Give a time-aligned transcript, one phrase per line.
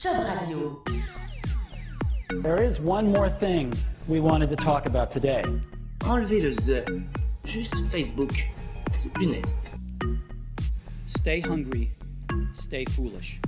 [0.00, 0.82] Job Radio.
[2.42, 3.74] There is one more thing
[4.08, 5.44] we wanted to talk about today.
[6.00, 7.02] Enlevez le the.
[7.44, 8.32] Juste Facebook.
[8.98, 9.54] C'est plus net.
[11.04, 11.90] Stay hungry,
[12.54, 13.40] stay foolish.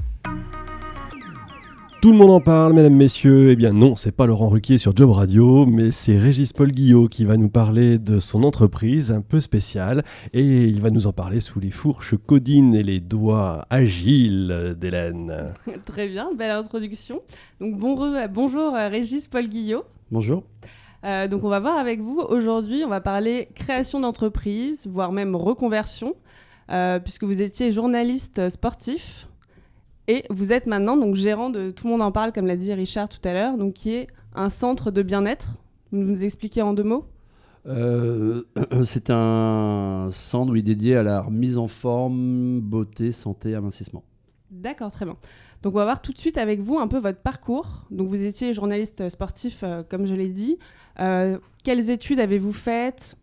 [2.02, 3.50] Tout le monde en parle, mesdames, messieurs.
[3.50, 7.06] Eh bien non, c'est pas Laurent Ruquier sur Job Radio, mais c'est Régis Paul Guillot
[7.06, 10.02] qui va nous parler de son entreprise un peu spéciale.
[10.32, 15.54] Et il va nous en parler sous les fourches codines et les doigts agiles d'Hélène.
[15.86, 17.22] Très bien, belle introduction.
[17.60, 17.94] Donc bon
[18.32, 19.84] bonjour euh, Régis Paul Guillot.
[20.10, 20.42] Bonjour.
[21.04, 25.36] Euh, donc on va voir avec vous aujourd'hui, on va parler création d'entreprise, voire même
[25.36, 26.16] reconversion,
[26.68, 29.28] euh, puisque vous étiez journaliste sportif
[30.08, 32.72] et vous êtes maintenant donc gérant de Tout le monde en parle, comme l'a dit
[32.72, 35.56] Richard tout à l'heure, donc qui est un centre de bien-être.
[35.92, 37.06] Vous nous expliquez en deux mots?
[37.66, 38.42] Euh,
[38.84, 44.02] C'est un centre oui, dédié à la remise en forme, beauté, santé, amincissement.
[44.50, 45.16] D'accord, très bien.
[45.62, 47.84] Donc on va voir tout de suite avec vous un peu votre parcours.
[47.90, 50.58] Donc vous étiez journaliste sportif, euh, comme je l'ai dit.
[50.98, 53.16] Euh, quelles études avez-vous faites?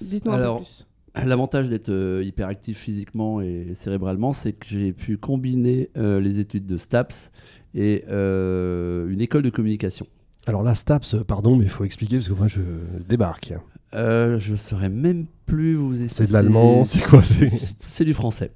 [0.00, 0.86] Dites-nous un peu plus.
[1.22, 6.66] L'avantage d'être euh, hyperactif physiquement et cérébralement, c'est que j'ai pu combiner euh, les études
[6.66, 7.30] de STAPS
[7.74, 10.06] et euh, une école de communication.
[10.46, 12.60] Alors la STAPS, pardon, mais il faut expliquer parce que moi je
[13.08, 13.54] débarque.
[13.92, 16.14] je ne saurais même plus vous expliquer.
[16.14, 17.22] C'est de l'allemand, c'est quoi
[17.88, 18.50] C'est du français.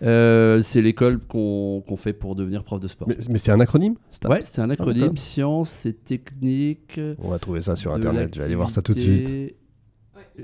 [0.00, 3.08] c'est l'école qu'on fait pour devenir prof de sport.
[3.08, 3.94] Mais, c'est un acronyme
[4.28, 7.00] Ouais, c'est un acronyme, sciences et techniques.
[7.22, 9.56] On va trouver ça sur Internet, je vais aller voir ça tout de suite.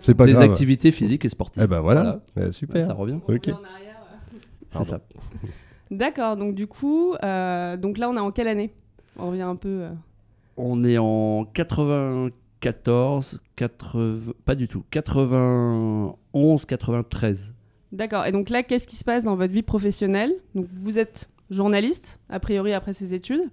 [0.02, 1.62] C'est pas des activités physiques et sportives.
[1.64, 2.84] Eh ben voilà, eh, super.
[2.84, 3.18] ça revient.
[4.70, 5.00] C'est ça.
[5.90, 8.74] D'accord, donc du coup, euh, donc là on est en quelle année?
[9.18, 9.84] On revient un peu.
[9.84, 9.90] Euh.
[10.58, 17.54] On est en 94, 80, pas du tout, 91, 93.
[17.92, 20.34] D'accord, et donc là qu'est-ce qui se passe dans votre vie professionnelle?
[20.54, 23.48] Donc vous êtes journaliste, a priori après ces études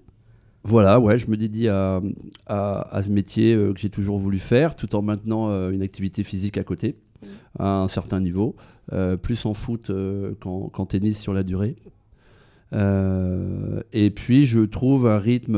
[0.65, 2.01] voilà, ouais, je me dédie à,
[2.47, 6.23] à, ce métier euh, que j'ai toujours voulu faire, tout en maintenant euh, une activité
[6.23, 7.27] physique à côté, mm.
[7.59, 8.55] à un certain niveau,
[8.91, 9.91] euh, plus en foot
[10.39, 11.75] qu'en tennis sur la durée.
[12.73, 15.55] et puis, je trouve un rythme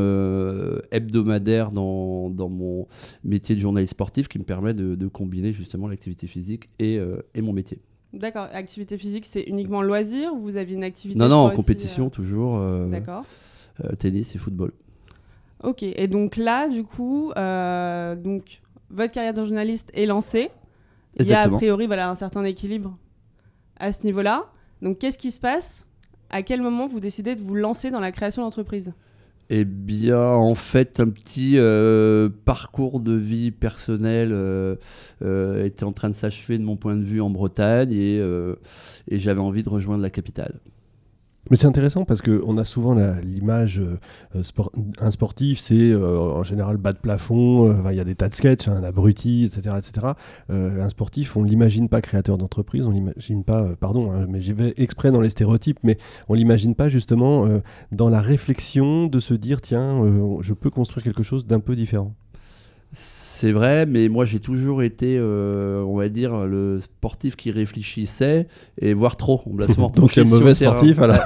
[0.92, 2.88] hebdomadaire dans, dans, mon
[3.24, 7.00] métier de journaliste sportif qui me permet de, combiner justement l'activité physique et,
[7.34, 7.80] et mon métier.
[8.12, 8.50] D'accord.
[8.52, 12.60] Activité physique, c'est uniquement loisir Vous avez une activité Non, non, en compétition toujours.
[12.90, 13.24] D'accord.
[14.00, 14.74] tennis et football.
[15.64, 20.52] Ok, et donc là, du coup, euh, donc, votre carrière de journaliste est lancée.
[21.20, 22.96] Il y a a priori voilà, un certain équilibre
[23.80, 24.46] à ce niveau-là.
[24.84, 25.88] Donc qu'est-ce qui se passe?
[26.30, 28.94] À quel moment vous décidez de vous lancer dans la création d'entreprise?
[29.50, 34.76] Eh bien, en fait, un petit euh, parcours de vie personnelle euh,
[35.64, 38.22] était en train de s'achever de mon point de vue en Bretagne et
[39.12, 40.60] j'avais envie de rejoindre la capitale.
[41.50, 44.44] Mais c'est intéressant parce qu'on a souvent l'image, euh,
[45.00, 48.30] un sportif, c'est euh, en général bas de plafond, euh, il y a des tas
[48.30, 49.76] de sketchs, un abruti, etc.
[49.78, 50.08] etc.
[50.50, 54.54] un sportif, on ne l'imagine pas créateur d'entreprise, on l'imagine pas, pardon, hein, mais j'y
[54.54, 55.98] vais exprès dans les stéréotypes, mais
[56.28, 57.48] on l'imagine pas justement
[57.92, 60.04] dans la réflexion de se dire, tiens,
[60.42, 62.14] je peux construire quelque chose d'un peu différent.
[63.38, 68.48] C'est vrai, mais moi j'ai toujours été, euh, on va dire, le sportif qui réfléchissait
[68.82, 69.44] et voire trop.
[69.46, 71.20] On me l'a souvent Donc un mauvais sportif, alors.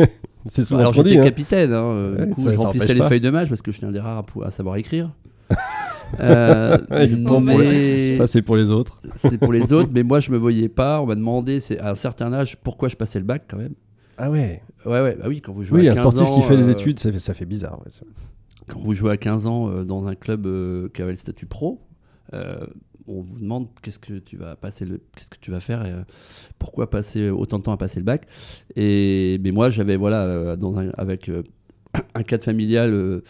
[0.46, 1.24] C'est souvent alors, j'étais hein.
[1.24, 3.92] capitaine, hein, du coup, je remplissais les feuilles de match parce que je suis un
[3.92, 5.10] des rares à, savoir écrire.
[6.20, 6.78] euh,
[8.16, 9.02] Ça, c'est pour les autres.
[9.16, 11.02] c'est pour les autres, mais moi, je me voyais pas.
[11.02, 13.74] On m'a demandé à un certain âge pourquoi je passais le bac quand même.
[14.16, 16.48] Ah ouais Ouais, ouais, bah oui, quand vous jouez oui, à 15 un sportif qui
[16.48, 17.78] fait des euh, études, ça fait, ça fait bizarre.
[17.80, 17.92] Ouais,
[18.68, 21.46] quand vous jouez à 15 ans euh, dans un club euh, qui avait le statut
[21.46, 21.80] pro,
[22.34, 22.58] euh,
[23.06, 25.94] on vous demande qu'est-ce que tu vas passer qu'est-ce que tu vas faire et
[26.58, 28.26] pourquoi passer autant de temps à passer le bac.
[28.76, 30.54] Et mais moi j'avais voilà
[30.98, 31.30] avec
[32.14, 33.22] un cadre familial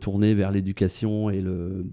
[0.00, 1.86] tourné vers l'éducation et le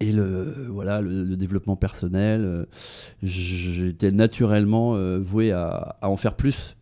[0.00, 2.66] et le voilà le, développement personnel
[3.22, 6.74] j'étais naturellement voué à, à, en faire plus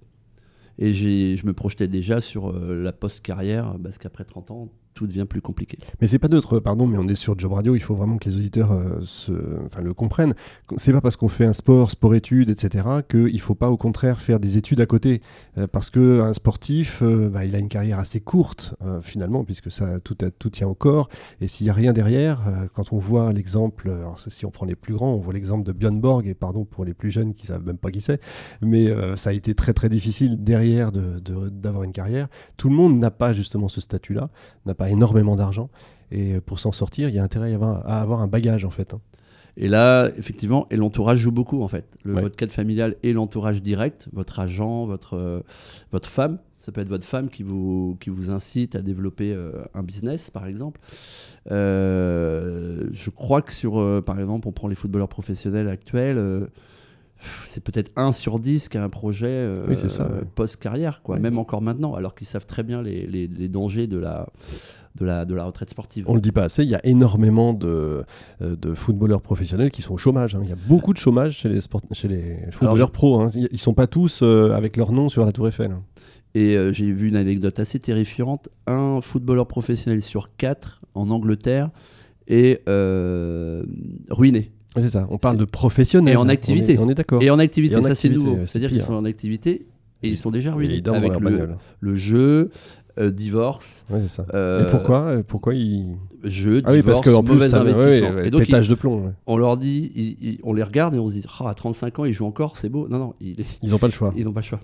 [0.80, 4.68] et je me projetais déjà sur euh, la post-carrière, parce qu'après 30 ans,
[5.06, 5.78] devient plus compliqué.
[6.00, 8.28] Mais c'est pas d'autre, pardon, mais on est sur Job Radio, il faut vraiment que
[8.28, 9.00] les auditeurs euh,
[9.82, 10.34] le comprennent.
[10.76, 14.40] C'est pas parce qu'on fait un sport, sport-études, etc., qu'il faut pas au contraire faire
[14.40, 15.22] des études à côté.
[15.58, 20.00] Euh, parce qu'un sportif, euh, bah, il a une carrière assez courte, finalement, puisque ça,
[20.00, 21.08] tout, tout tient au corps.
[21.40, 22.40] Et s'il n'y a rien derrière,
[22.74, 23.92] quand on voit l'exemple,
[24.28, 26.84] si on prend les plus grands, on voit l'exemple de Björn Borg, et pardon pour
[26.84, 28.20] les plus jeunes qui savent même pas qui c'est,
[28.62, 32.28] mais ça a été très très difficile derrière d'avoir de, une carrière.
[32.56, 34.30] Tout le monde n'a pas justement ce statut-là,
[34.66, 35.70] n'a pas énormément d'argent.
[36.12, 38.94] Et pour s'en sortir, il y a intérêt à avoir, un bagage en fait.
[38.94, 39.00] Hein.
[39.56, 41.86] Et là, effectivement, et l'entourage joue beaucoup en fait.
[42.04, 45.40] Le, Votre cadre familial et l'entourage direct, votre agent, votre, euh,
[45.92, 49.52] votre femme, Ça peut être votre femme qui vous, qui vous incite à développer euh,
[49.74, 50.80] un business, par exemple.
[51.70, 56.48] Euh, je crois que sur, par exemple, on prend les footballeurs professionnels actuels,
[57.44, 59.76] c'est peut-être 1 sur 10 qui a un projet euh, Oui,
[60.34, 61.18] post-carrière, quoi.
[61.18, 64.28] Même encore maintenant, alors qu'ils savent très bien les, les- les dangers de la,
[64.96, 66.04] de, la, de la retraite sportive.
[66.08, 68.02] On le dit pas assez, il y a énormément de,
[68.42, 70.34] euh, de footballeurs professionnels qui sont au chômage.
[70.34, 70.40] hein.
[70.42, 73.20] Il y a beaucoup de chômage chez les, sport- chez les footballeurs pros.
[73.20, 73.30] hein.
[73.34, 75.70] Ils sont pas tous euh, avec leur nom sur la Tour Eiffel.
[75.72, 75.82] hein.
[76.34, 78.48] Et euh, j'ai vu une anecdote assez terrifiante.
[78.68, 81.70] Un footballeur professionnel sur quatre en Angleterre
[82.28, 83.64] est euh,
[84.10, 84.52] ruiné.
[84.76, 86.14] C'est ça, on parle de professionnels.
[86.14, 86.78] Et en activité.
[86.78, 87.20] On est, d'accord.
[87.22, 88.38] Et en activité, Et en ça c'est nouveau.
[88.46, 89.66] C'est-à-dire qu'ils sont en activité
[90.04, 90.80] et ils sont déjà ruinés.
[90.86, 91.12] avec
[91.80, 92.50] le jeu,
[93.00, 94.26] euh, divorce, Ouais, c'est ça.
[94.34, 95.96] euh, Et pourquoi euh, Pourquoi ils.
[96.24, 98.10] jeu, Ah oui, parce qu'en plus, mauvais ça, ouais, investissement.
[98.14, 99.06] ouais, et donc, pétage ils- de plomb.
[99.06, 99.12] ouais.
[99.26, 101.98] on leur dit, ils- ils- on les regarde et on se dit, Ah, à 35
[101.98, 102.86] ans, ils jouent encore, c'est beau.
[102.88, 104.12] Non, non, ils Ils n'ont pas le choix.
[104.16, 104.60] ils n'ont pas le choix.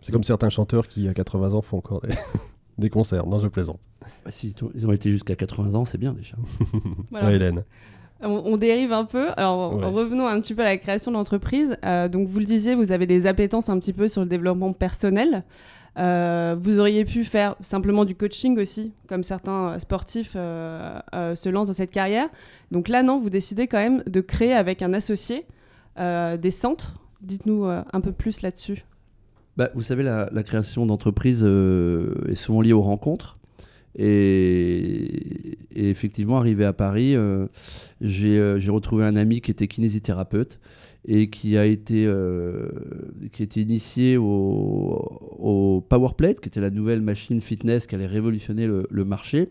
[0.00, 2.08] C'est comme certains chanteurs qui, à 80 ans, font encore des,
[2.78, 3.26] des concerts.
[3.26, 3.78] Non, je plaisante.
[4.24, 6.36] Bah, si, ils ont été jusqu'à 80 ans, c'est bien déjà.
[7.10, 7.26] Voilà.
[7.26, 7.64] Ouais, Hélène.
[8.22, 9.26] On, on dérive un peu.
[9.36, 9.84] Alors, Ouais.
[9.84, 11.76] revenons un petit peu à la création d'entreprise.
[11.84, 14.72] Euh, donc, vous le disiez, vous avez des appétences un petit peu sur le développement
[14.72, 15.44] personnel.
[15.98, 21.00] Euh, vous auriez pu faire simplement du coaching aussi, comme certains euh, sportifs euh,
[21.34, 22.28] se lancent dans cette carrière.
[22.70, 25.46] Donc là, non, vous décidez quand même de créer avec un associé
[25.98, 27.00] des centres.
[27.22, 28.84] Dites-nous un peu plus là-dessus.
[29.56, 33.38] Bah, vous savez, la, création d'entreprise est souvent liée aux rencontres.
[33.98, 37.16] Et, effectivement, arrivé à Paris,
[38.02, 40.58] j'ai retrouvé un ami qui était kinésithérapeute
[41.08, 42.68] et qui a été, euh,
[43.32, 44.24] qui a été initié au,
[45.38, 49.48] au Powerplate, qui était la nouvelle machine fitness qui allait révolutionner le, le marché.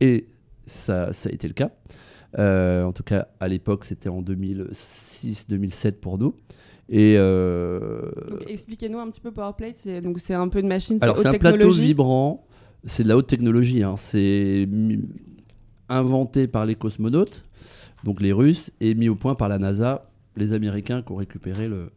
[0.00, 0.26] Et
[0.66, 1.70] ça, ça a été le cas.
[2.38, 6.34] Euh, en tout cas, à l'époque, c'était en 2006-2007 pour nous.
[6.90, 8.10] Et euh,
[8.46, 9.76] Expliquez-nous un petit peu PowerPlate.
[9.78, 12.46] C'est donc c'est un peu une machine, alors, c'est un plateau vibrant,
[12.84, 13.82] c'est de la haute technologie.
[13.82, 13.96] hein.
[13.96, 14.68] C'est
[15.88, 17.44] inventé par les cosmonautes,
[18.04, 21.68] donc les Russes, et mis au point par la NASA, les Américains qui ont récupéré
[21.68, 21.90] le,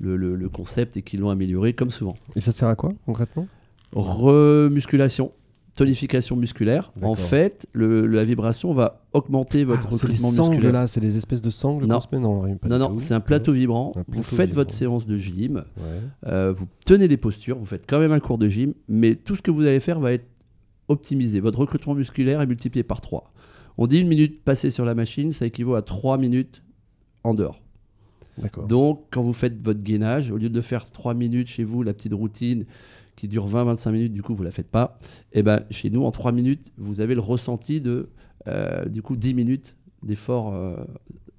[0.00, 2.14] le, le- le concept et qui l'ont amélioré comme souvent.
[2.36, 3.46] Et ça sert à quoi, concrètement?
[3.92, 5.32] Remusculation,
[5.76, 6.92] tonification musculaire.
[7.02, 10.72] En fait, le- la vibration va augmenter votre Ah, C'est les recrutement sangles, musculaire.
[10.72, 12.00] là, c'est les espèces de sangles Non.
[12.12, 12.18] met
[12.68, 13.92] Non, c'est un plateau vibrant.
[13.96, 15.82] Un vous faites votre séance de gym, Ouais.
[16.26, 19.36] Euh, vous tenez des postures, vous faites quand même un cours de gym, mais tout
[19.36, 20.26] ce que vous allez faire va être
[20.88, 21.40] optimisé.
[21.40, 23.32] Votre recrutement musculaire est multiplié par 3.
[23.78, 26.62] On dit une minute passée sur la machine, ça équivaut à 3 minutes
[27.24, 27.60] en dehors.
[28.66, 31.92] Donc, quand vous faites votre gainage, au lieu de faire 3 minutes chez vous, la
[31.94, 32.64] petite routine
[33.16, 34.98] qui dure 20-25 minutes, du coup, vous la faites pas,
[35.32, 38.08] et ben chez nous, en 3 minutes, vous avez le ressenti de,
[38.48, 40.74] euh, du coup, 10 minutes d'effort euh,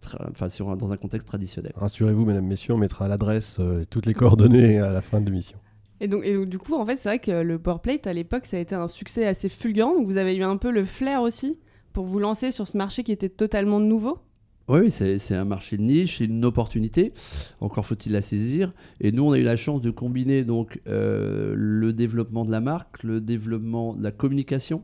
[0.02, 1.74] tra- enfin, sur un- dans un contexte traditionnel.
[1.76, 5.26] Rassurez-vous, mesdames, messieurs, on mettra l'adresse euh, et toutes les coordonnées à la fin de
[5.26, 5.58] l'émission.
[6.00, 8.46] Et donc, et donc, du coup, en fait, c'est vrai que le PowerPlate, à l'époque,
[8.46, 9.96] ça a été un succès assez fulgurant.
[9.96, 11.60] Donc, vous avez eu un peu le flair aussi
[11.94, 14.18] pour vous lancer sur ce marché qui était totalement nouveau?
[14.68, 17.14] Oui, c'est un marché de niche, c'est une opportunité.
[17.62, 18.74] Encore faut-il la saisir.
[19.00, 22.62] Et nous, on a eu la chance de combiner donc euh, le développement de la
[22.62, 24.84] marque, le développement de la communication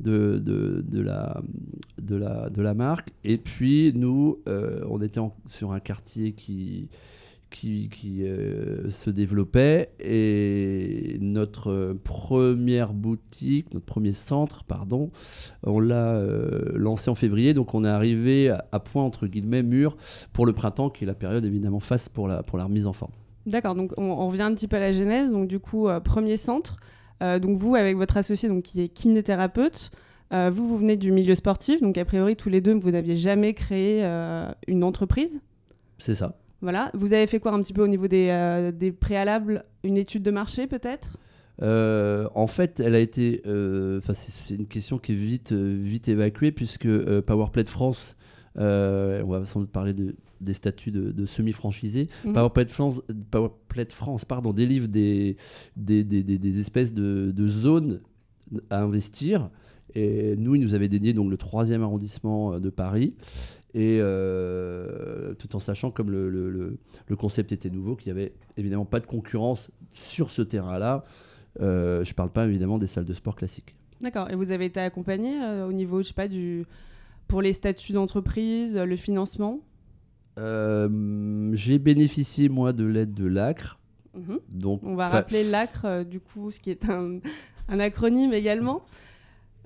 [0.00, 0.42] de,
[0.92, 3.10] la, marque.
[3.24, 6.90] Et puis, nous, euh, on était sur un quartier qui,
[7.56, 9.90] qui, qui, euh, se développait.
[9.98, 15.10] Et notre première boutique, notre premier centre, pardon,
[15.62, 19.62] on l'a euh, lancé en février, donc on est arrivé à, à point entre guillemets
[19.62, 19.96] mûr
[20.32, 22.92] pour le printemps, qui est la période évidemment face pour la, pour la remise en
[22.92, 23.12] forme.
[23.46, 25.30] D'accord, donc on, on revient un petit peu à la genèse.
[25.32, 26.76] Donc, du coup, euh, premier centre.
[27.22, 29.90] Donc, vous, avec votre associé donc, qui est kinésithérapeute,
[30.30, 31.80] vous, vous venez du milieu sportif.
[31.80, 34.04] Donc, a priori, tous les deux, vous n'aviez jamais créé
[34.66, 35.40] une entreprise?
[35.96, 36.36] C'est ça.
[36.62, 36.90] Voilà.
[36.94, 39.64] Vous avez fait quoi un petit peu au niveau des, euh, des préalables?
[39.84, 41.18] Une étude de marché, peut-être?
[41.62, 43.42] Euh, en fait, elle a été.
[43.46, 48.16] euh, c'est une question qui est vite, vite évacuée, puisque euh, Powerplate France,
[48.56, 52.08] on va sans doute parler de, des statuts de, de semi-franchisés.
[52.24, 52.32] Mhm.
[52.34, 55.36] Powerplate France, Powerplate France pardon, délivre des,
[55.76, 58.00] des, des, des- des espèces de, de zones
[58.70, 59.50] à investir.
[59.94, 63.14] Et nous, il nous avait dédié donc, le troisième arrondissement de Paris.
[63.76, 68.18] Et euh, tout en sachant, comme le, le- le- le concept était nouveau, qu'il n'y
[68.18, 71.04] avait évidemment pas de concurrence sur ce terrain-là.
[71.60, 73.76] Euh, je ne parle pas évidemment des salles de sport classiques.
[74.00, 74.30] D'accord.
[74.30, 76.64] Et vous avez été accompagné euh, au niveau, je sais pas, du...
[77.28, 79.60] pour les statuts d'entreprise, le financement?
[80.38, 83.78] J'ai bénéficié, moi, de l'aide de l'ACRE.
[84.14, 84.38] Mhm.
[84.48, 87.18] Donc, On va rappeler l'ACRE, du coup, ce qui est un,
[87.68, 88.84] un acronyme également,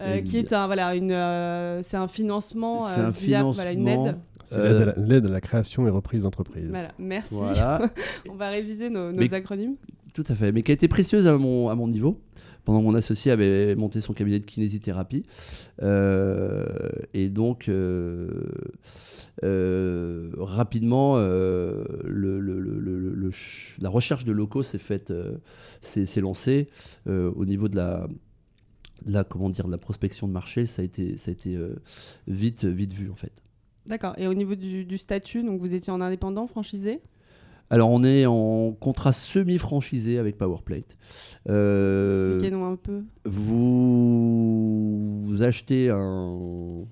[0.01, 3.43] euh, Eh qui est un, voilà, une, euh, c'est un financement, C'est euh, un via,
[3.43, 3.99] voilà, une aide.
[3.99, 4.23] financement.
[4.45, 6.69] C'est Euh, l'aide à la- l'aide à la création et reprise d'entreprise.
[6.71, 7.35] Voilà, merci.
[7.35, 7.91] Voilà.
[8.31, 9.77] On va réviser nos, nos Mais- acronymes.
[10.13, 12.21] Tout à fait, mais qui a été précieuse à mon, à mon niveau.
[12.65, 15.25] Pendant que mon associé avait monté son cabinet de kinésithérapie.
[15.83, 16.67] Euh,
[17.15, 18.29] et donc, euh,
[19.45, 25.11] euh, rapidement, euh, le- le- le- le- le ch- la recherche de locaux s'est faite,
[25.11, 25.37] euh,
[25.81, 26.69] s'est lancée
[27.09, 28.07] euh, au niveau de la,
[29.07, 30.67] la, comment dire, la prospection de marché.
[30.67, 31.77] Ça a été, ça a été euh,
[32.27, 33.43] vite, vite vu en fait.
[33.87, 34.15] D'accord.
[34.19, 37.01] Et au niveau du, du statut, donc vous étiez en indépendant, franchisé?
[37.73, 40.97] Alors, on est en contrat semi-franchisé avec Powerplate.
[41.49, 43.05] Euh, Expliquez-nous un peu.
[43.25, 46.85] vous, vous achetez un,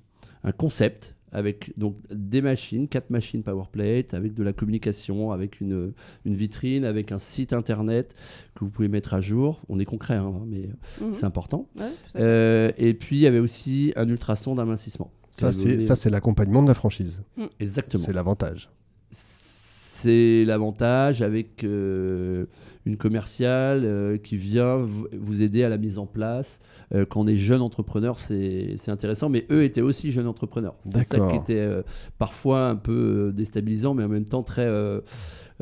[0.45, 5.93] un concept avec donc des machines, quatre machines Powerplate, avec de la communication, avec une,
[6.25, 8.15] une vitrine, avec un site internet
[8.55, 9.61] que vous pouvez mettre à jour.
[9.69, 10.69] On est concret, hein, mais
[11.01, 11.13] Mhm.
[11.15, 11.69] c'est important.
[11.79, 11.87] Ouais.
[12.17, 15.11] Euh, et puis, il y avait aussi un ultrason d'amincissement.
[15.33, 17.21] Ça, c'est ça, c'est l'accompagnement de la franchise.
[17.61, 18.03] Exactement.
[18.05, 18.71] C'est l'avantage.
[19.11, 22.47] C'est l'avantage avec euh,
[22.87, 26.59] une commerciale euh, qui vient vous aider à la mise en place.
[26.95, 30.75] Euh, quand on est jeune entrepreneur, c'est c'est intéressant, mais eux étaient aussi jeunes entrepreneurs.
[30.85, 31.83] C'est ça qui était euh,
[32.19, 35.01] parfois un peu euh, déstabilisant, mais en même temps très euh,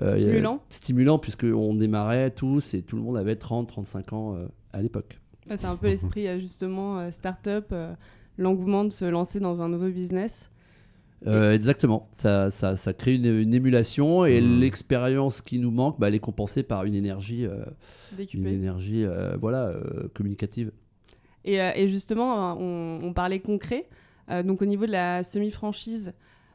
[0.03, 0.61] euh, Stimulant.
[0.69, 5.19] stimulant, puisqu'on démarrait tous et tout le monde avait 30, 35 ans euh, à l'époque.
[5.55, 7.93] C'est un peu l'esprit justement euh, start-up, euh,
[8.39, 10.51] l'engouement de se lancer dans un nouveau business.
[11.27, 14.61] Euh, exactement, ça, ça, ça crée une, une émulation et Mmh.
[14.61, 17.65] l'expérience qui nous manque, bah, elle est compensée par une énergie, euh,
[18.35, 20.73] une énergie euh, voilà, euh, communicative.
[21.47, 23.89] Et, euh, et justement, euh, on, on parlait concret.
[24.29, 26.13] Euh, donc au niveau de la semi-franchise,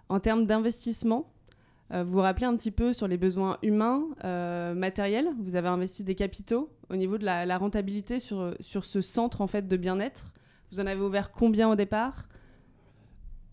[0.10, 1.31] en termes d'investissement,
[1.93, 5.27] vous vous rappelez un petit peu sur les besoins humains, euh, matériels?
[5.41, 9.41] Vous avez investi des capitaux au niveau de la, la rentabilité sur, sur ce centre
[9.41, 10.31] en fait de bien-être?
[10.71, 12.29] Vous en avez ouvert combien au départ?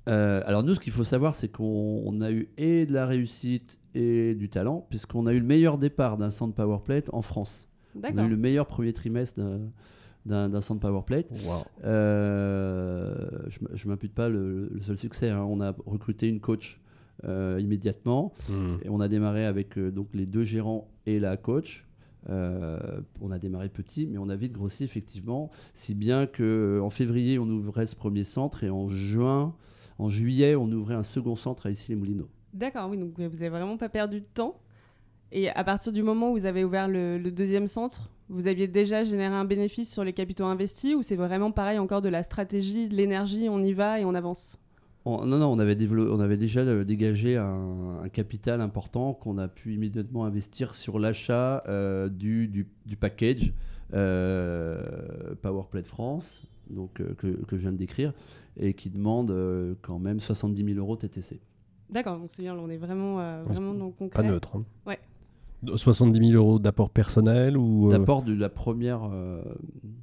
[0.08, 3.06] Euh, alors nous, ce qu'il faut savoir, c'est qu'on on a eu et de la
[3.06, 7.66] réussite et du talent, puisqu'on a eu le meilleur départ d'un centre Powerplate en France.
[7.96, 9.40] On a eu le meilleur premier trimestre
[10.28, 11.30] d'un d'un centre Powerplate.
[11.44, 11.62] Waouh.
[11.84, 13.14] Euh,
[13.48, 15.30] je je m'impute pas le, le seul succès.
[15.30, 15.44] hein.
[15.48, 16.80] On a recruté une coach
[17.24, 18.32] euh, immédiatement.
[18.48, 18.76] Hmm.
[18.84, 21.84] Et on a démarré avec euh, donc les deux gérants et la coach.
[22.28, 26.90] Euh, on a démarré petit, mais on a vite grossi effectivement, si bien que en
[26.90, 29.54] février on ouvrait ce premier centre et en juin,
[29.98, 32.28] en juillet on ouvrait un second centre à Issy-les-Moulineaux.
[32.52, 34.60] D'accord, oui, donc vous avez vraiment pas perdu de temps.
[35.30, 38.68] Et à partir du moment où vous avez ouvert le, le deuxième centre, vous aviez
[38.68, 42.22] déjà généré un bénéfice sur les capitaux investis ou c'est vraiment pareil encore de la
[42.22, 44.58] stratégie, de l'énergie, on y va et on avance?
[45.04, 49.38] On- non, non, on avait, on avait déjà euh, dégagé un, un capital important qu'on
[49.38, 53.52] a pu immédiatement investir sur l'achat euh, du, du, du package
[53.94, 58.12] euh, Powerplate France, donc, euh, que, que je viens de décrire,
[58.58, 61.40] et qui demande euh, quand même 70 000 euros TTC.
[61.90, 64.22] D'accord, donc c'est bien, là, on est vraiment, euh, vraiment dans le concret.
[64.22, 64.56] Pas neutre.
[64.56, 64.64] hein.
[64.86, 64.98] Ouais.
[65.66, 67.88] 70 000 euros d'apport personnel ou.
[67.88, 69.42] euh, D'apport de la première euh,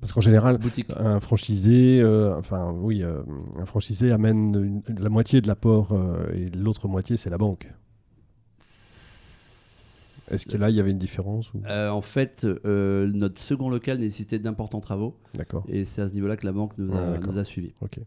[0.01, 0.87] Parce qu'en général, boutique.
[0.97, 3.21] un franchisé, euh, enfin oui, euh,
[3.57, 5.95] un franchisé amène une- la moitié de l'apport
[6.33, 7.71] et l'autre moitié c'est la banque.
[10.31, 11.61] Est-ce que là il y avait une différence ou...
[11.67, 15.63] En fait, notre second local nécessitait d'importants travaux D'accord.
[15.67, 17.33] et c'est à ce niveau-là que la banque nous Ah, a, d'accord.
[17.33, 17.73] nous a suivis.
[17.81, 17.99] Ok.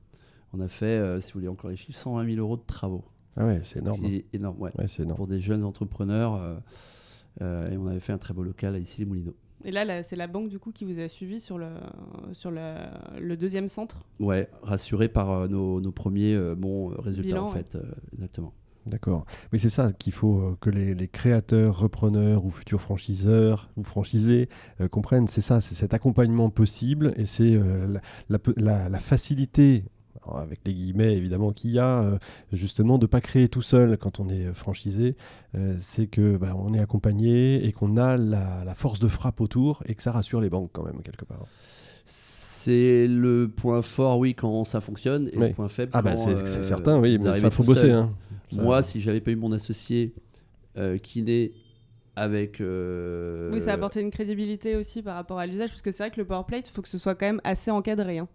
[0.52, 3.04] On a fait, si vous voulez encore les chiffres, 120 000 euros de travaux.
[3.36, 4.04] Ah ouais, c'est Ce énorme.
[4.06, 4.72] est énorme, ouais.
[4.78, 5.16] Ouais, c'est énorme.
[5.16, 6.60] Pour des jeunes entrepreneurs.
[7.42, 9.34] Euh, et on avait fait un très beau local à ici les Moulineaux.
[9.64, 11.66] Et là, là, c'est la banque du coup qui vous a suivi sur le,
[12.32, 12.74] sur le,
[13.20, 14.04] le deuxième centre?
[14.20, 17.64] Ouais, rassuré par euh, nos, nos premiers euh, bons résultats Bilan, en ouais.
[17.64, 17.74] fait.
[17.74, 18.52] euh, exactement.
[18.86, 19.26] D'accord.
[19.52, 23.82] Oui, c'est ça qu'il faut euh, que les, les créateurs, repreneurs ou futurs franchiseurs ou
[23.82, 24.48] franchisés
[24.80, 25.26] euh, comprennent.
[25.26, 29.84] C'est ça, c'est cet accompagnement possible et c'est euh, la, la pe- la- la facilité,
[30.36, 32.18] avec les guillemets évidemment qu'il y a, euh,
[32.52, 35.16] justement de ne pas créer tout seul quand on est euh, franchisé.
[35.54, 39.40] Euh, c'est que bah, on est accompagné et qu'on a la, la force de frappe
[39.40, 41.44] autour et que ça rassure les banques quand même quelque part.
[42.04, 45.48] C'est le point fort, oui, quand ça fonctionne, et Oui.
[45.48, 47.90] le point faible Ah bah quand, c'est euh, certain, oui, mais arrivez ça faut bosser.
[47.92, 48.12] hein.
[48.50, 50.12] Ça- Moi, si j'avais pas eu mon associé
[50.76, 51.52] euh, kiné
[52.16, 52.60] avec.
[52.60, 56.02] euh, Oui, ça a apporté une crédibilité aussi par rapport à l'usage, parce que c'est
[56.02, 58.18] vrai que le PowerPlate, il faut que ce soit quand même assez encadré.
[58.18, 58.28] hein.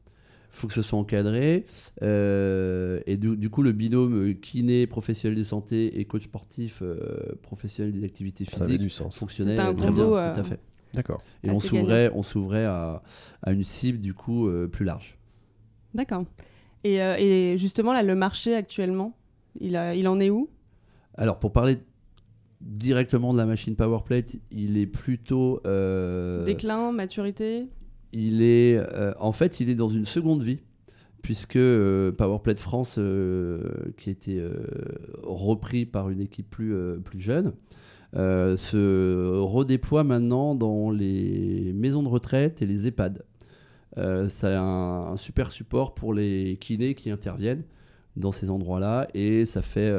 [0.55, 1.65] Faut que ce soit encadré.
[2.03, 6.79] euh, et du, du coup, le binôme euh, kiné, professionnel de santé et coach sportif,
[6.81, 9.17] euh, professionnel des activités physiques, du sens.
[9.17, 10.59] fonctionnait très bien, euh, tout à fait.
[10.93, 11.21] D'accord.
[11.43, 13.01] Et on s'ouvrait, on s'ouvrait à,
[13.41, 15.17] à une cible du coup euh, plus large.
[15.93, 16.23] D'accord.
[16.83, 19.17] Et, euh, et justement, là, le marché actuellement,
[19.59, 20.49] il, a- il en est où?
[21.15, 21.77] Alors, pour parler
[22.61, 25.61] directement de la machine Powerplate, il est plutôt.
[25.65, 27.67] euh, Déclin, maturité?
[28.13, 30.59] Il est, euh, en fait, il est dans une seconde vie,
[31.23, 33.63] puisque euh, Powerplate France, euh,
[33.97, 34.67] qui a été euh,
[35.23, 37.53] repris par une équipe plus, jeune,
[38.13, 43.23] se redéploie maintenant dans les maisons de retraite et les EHPAD.
[43.95, 47.63] C'est un, super support pour les kinés qui interviennent
[48.15, 49.91] dans ces endroits-là et ça fait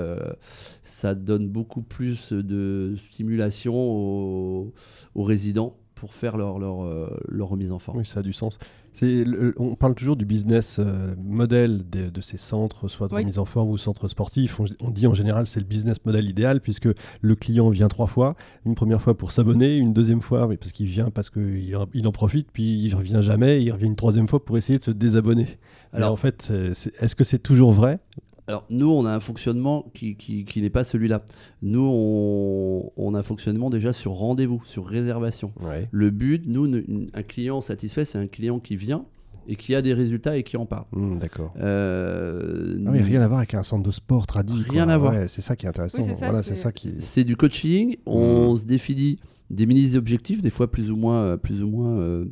[0.85, 4.73] ça donne beaucoup plus de stimulation aux
[5.17, 7.97] résidents pour faire leur, leur, euh, leur remise en forme.
[7.99, 8.59] Oui, ça a du sens.
[8.93, 13.15] C'est le- on parle toujours du business euh, model de, de ces centres, soit de
[13.15, 13.23] Oui.
[13.23, 14.61] remise en forme ou centres sportifs.
[14.61, 16.89] On, on dit en général c'est le business model idéal puisque
[17.23, 18.37] le client vient trois fois.
[18.67, 22.07] Une première fois pour s'abonner, une deuxième fois oui, parce qu'il vient parce qu'il il
[22.07, 24.91] en profite, puis il revient jamais, il revient une troisième fois pour essayer de se
[24.91, 25.47] désabonner.
[25.95, 27.99] Alors en fait, c'est- est-ce que c'est toujours vrai?
[28.47, 31.23] Alors, nous, on a un fonctionnement qui, qui, qui n'est pas celui-là.
[31.63, 35.53] Nous, on, on a un fonctionnement déjà sur rendez-vous, sur réservation.
[35.63, 35.89] Ouais.
[35.93, 36.83] Le but, nous, ne-
[37.15, 39.05] un client satisfait, c'est un client qui vient
[39.47, 40.85] et qui a des résultats et qui en parle.
[40.93, 41.53] Hmm, D'accord.
[41.59, 44.63] Euh, Ah oui, rien à voir avec un centre de sport tradit.
[44.69, 44.93] Rien quoi.
[44.95, 45.13] à voir.
[45.13, 45.99] Ouais, c'est ça qui est intéressant.
[45.99, 46.95] Oui, c'est ça, voilà, c'est- c'est ça qui.
[46.99, 47.97] C'est du coaching.
[48.07, 48.57] On Mhm.
[48.59, 49.19] se définit
[49.51, 52.25] des mini-objectifs, des fois plus ou moins, euh, plus ou moins euh,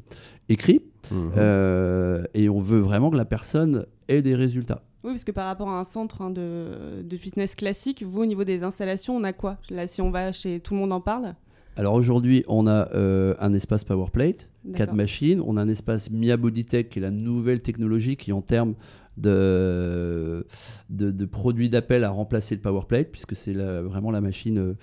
[0.49, 0.81] écrits.
[1.11, 1.33] Mhm.
[1.37, 4.83] Euh, et on veut vraiment que la personne ait des résultats.
[5.05, 8.27] Oui, parce que par rapport à un centre hein, de, de fitness classique, vous, au
[8.27, 9.59] niveau des installations, on a quoi?
[9.69, 11.35] Là, si on va chez Tout le monde en parle?
[11.77, 15.41] Alors aujourd'hui, on a euh, un espace PowerPlate, quatre machines.
[15.41, 18.75] On a un espace Mia Bodytech, qui est la nouvelle technologie qui, en termes
[19.17, 20.47] de,
[20.91, 24.75] de, de produits d'appel, a remplacé le PowerPlate, puisque c'est vraiment la machine, euh,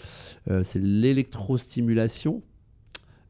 [0.50, 2.42] euh, c'est l'électrostimulation.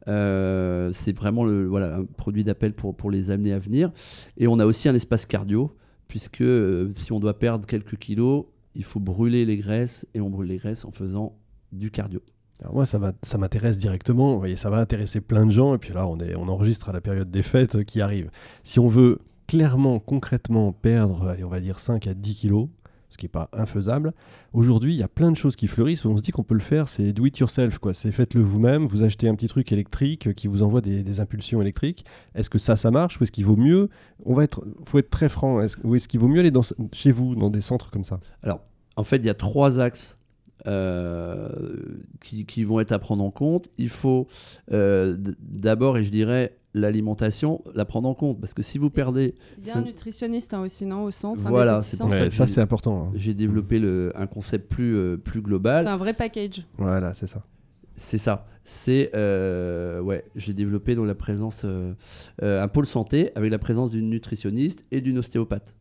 [0.07, 3.91] Euh, c'est vraiment le, voilà, un produit d'appel pour, pour les amener à venir.
[4.37, 5.75] Et on a aussi un espace cardio,
[6.09, 10.29] puisque euh, si on doit perdre quelques kilos, il faut brûler les graisses, et on
[10.29, 11.37] brûle les graisses en faisant
[11.71, 12.21] du cardio.
[12.59, 12.99] Alors moi, ça,
[13.37, 14.43] m'intéresse directement.
[14.57, 15.75] Ça va intéresser plein de gens.
[15.75, 18.29] Et puis là, on, enregistre à la période des fêtes qui arrive.
[18.63, 22.67] Si on veut clairement, concrètement perdre, on va dire 5 à 10 kilos,
[23.09, 24.13] ce qui n'est pas infaisable,
[24.53, 26.05] aujourd'hui, il y a plein de choses qui fleurissent.
[26.05, 27.77] On se dit qu'on peut le faire, c'est do it yourself.
[27.79, 27.93] quoi.
[27.93, 28.85] C'est faites-le vous-même.
[28.85, 32.05] Vous achetez un petit truc électrique euh, qui vous envoie des, impulsions électriques.
[32.35, 33.89] Est-ce que ça, ça marche Ou est-ce qu'il vaut mieux?
[34.25, 35.61] On va être, faut être très franc.
[35.61, 36.63] Est-ce, ou est-ce qu'il vaut mieux aller dans,
[36.93, 38.19] chez vous, dans des centres comme ça?
[38.43, 38.61] Alors,
[38.95, 40.19] en fait, il y a trois axes
[40.67, 41.47] euh,
[42.21, 43.69] qui, vont être à prendre en compte.
[43.77, 44.27] Il faut
[44.73, 48.39] euh, d'abord, et je dirais, l'alimentation, la prendre en compte.
[48.39, 49.35] Parce que si vous perdez...
[49.61, 52.29] Il y a un nutritionniste hein, aussi, non, au centre Voilà, c'est pour ça Ouais,
[52.47, 53.05] c'est important.
[53.07, 53.11] hein.
[53.15, 55.87] J'ai développé le- un concept plus, euh, plus C'est global.
[55.87, 56.63] un vrai package.
[56.77, 57.43] Voilà, c'est ça.
[57.95, 58.45] C'est ça.
[58.63, 61.93] C'est euh, ouais, j'ai développé donc la présence euh,
[62.43, 65.75] euh, un pôle santé avec la présence d'une nutritionniste et d'une ostéopathe.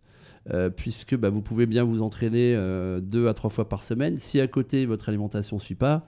[0.50, 4.16] Euh, puisque bah, vous pouvez bien vous entraîner euh, deux à trois fois par semaine.
[4.16, 6.06] Si à côté votre alimentation ne suit pas,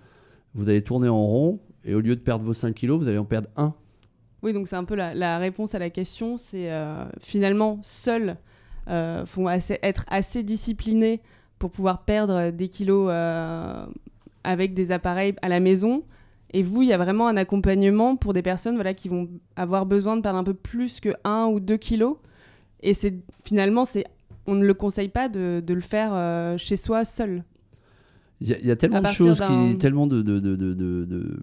[0.55, 3.19] vous allez tourner en rond et au lieu de perdre vos 5 kilos, vous allez
[3.19, 3.75] en perdre un.
[4.43, 6.37] Oui, donc c'est un peu la, la réponse à la question.
[6.39, 8.37] C'est euh, finalement seuls
[8.89, 11.21] euh, faut assez- être assez disciplinés
[11.59, 13.85] pour pouvoir perdre des kilos euh,
[14.45, 16.03] avec des appareils à la maison.
[16.53, 19.87] Et vous, il y a vraiment un accompagnement pour des personnes voilà, qui vont avoir
[19.87, 22.17] besoin de perdre un peu plus que 1 ou 2 kilos.
[22.83, 24.05] Et c'est finalement, c'est,
[24.47, 27.45] on ne le conseille pas de, de le faire euh, chez soi seul.
[28.41, 29.39] Il y, a- il y a tellement de choses,
[29.73, 31.39] qui, tellement de, de, de,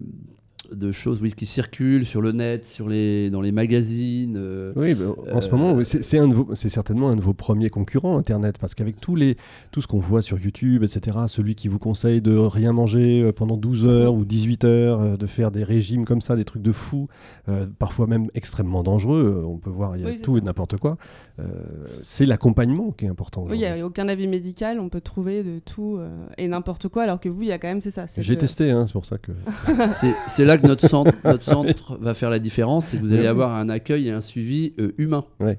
[0.72, 4.36] de, choses oui, qui circulent sur le net, sur les, dans les magazines.
[4.36, 7.08] euh, Oui, bah, en ce Euh, moment, oui, c'est c'est un de vos- c'est certainement
[7.08, 9.36] un de vos premiers concurrents Internet, parce qu'avec tous les,
[9.72, 13.32] tout ce qu'on voit sur YouTube, etc., celui qui vous conseille de rien manger euh,
[13.32, 16.62] pendant 12 heures ou 18 heures, euh, de faire des régimes comme ça, des trucs
[16.62, 17.08] de fou,
[17.48, 20.40] euh, parfois même extrêmement dangereux, euh, on peut voir, il y a Oui, tout et
[20.40, 20.96] n'importe quoi,
[21.40, 21.44] euh,
[22.04, 23.44] c'est l'accompagnement qui est important.
[23.48, 26.88] Oui, il n'y a aucun avis médical, on peut trouver de tout euh, et n'importe
[26.88, 28.06] quoi, alors que vous, il y a quand même, c'est ça.
[28.16, 29.32] J'ai euh, testé, hein, c'est pour ça que...
[30.00, 33.12] C'est- C'est là que notre centre, notre centre va faire la différence et que vous
[33.12, 35.24] allez avoir un accueil et un suivi euh, humain.
[35.40, 35.58] Ouais.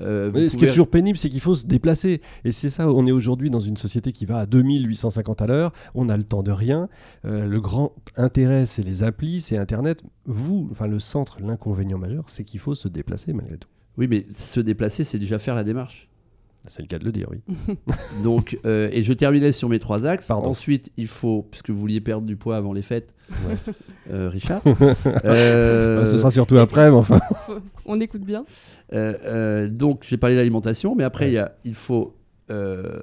[0.00, 2.20] Euh, ce qui est toujours pénible, c'est qu'il faut se déplacer.
[2.44, 5.72] Et c'est ça, on est aujourd'hui dans une société qui va à 2850 à l'heure,
[5.94, 6.88] on a le temps de rien.
[7.24, 10.02] Euh, le grand intérêt, c'est les applis, c'est Internet.
[10.26, 13.68] Vous, enfin le centre, l'inconvénient majeur, c'est qu'il faut se déplacer malgré tout.
[13.96, 16.08] Oui, mais se déplacer, c'est déjà faire la démarche.
[16.66, 17.38] C'est le cas de le dire, oui.
[18.24, 20.26] Donc, euh, et je terminais sur mes trois axes.
[20.28, 20.46] Pardon.
[20.48, 23.14] Ensuite, il faut, puisque vous vouliez perdre du poids avant les fêtes,
[23.46, 23.56] Ouais.
[24.10, 24.62] euh, Richard.
[25.24, 27.20] euh, ce sera surtout après, mais enfin.
[27.84, 28.44] on écoute bien.
[28.92, 31.30] Euh, euh, donc, j'ai parlé de l'alimentation, mais après, Ouais.
[31.32, 32.16] il y a- il faut
[32.50, 33.02] euh,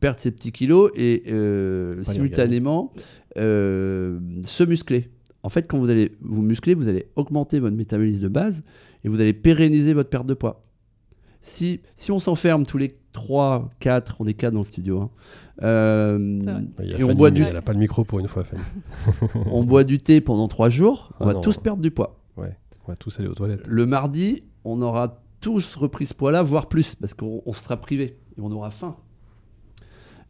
[0.00, 2.92] perdre ses petits kilos et euh, simultanément
[3.38, 5.10] euh, se muscler.
[5.42, 8.62] En fait, quand vous allez vous muscler, vous allez augmenter votre métabolisme de base
[9.04, 10.64] et vous allez pérenniser votre perte de poids.
[11.42, 15.10] Si, si on s'enferme tous les 3, 4, on est 4 dans le studio, hein,
[15.62, 16.40] euh,
[16.80, 18.62] et on boit, du, Elle n'a pas le micro pour une fois, Fanny.
[19.50, 21.40] on boit du thé pendant 3 jours, on Ah va non.
[21.40, 22.18] tous perdre du poids.
[22.84, 23.64] On va tous aller aux toilettes.
[23.68, 28.16] Le mardi, on aura tous repris ce poids-là, voire plus, parce qu'on on sera privé
[28.36, 28.96] et on aura faim.